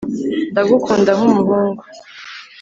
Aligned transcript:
ndagukunda 0.51 1.11
nk'umuhungu 1.17 1.81